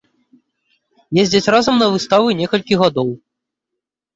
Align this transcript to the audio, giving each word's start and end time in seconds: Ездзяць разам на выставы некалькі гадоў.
Ездзяць 1.23 1.51
разам 1.55 1.75
на 1.81 1.87
выставы 1.97 2.27
некалькі 2.41 2.81
гадоў. 2.85 3.09